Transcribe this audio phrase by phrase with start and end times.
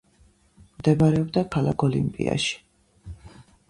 [0.77, 2.61] მდებარეობდა ქალაქ ოლიმპიაში.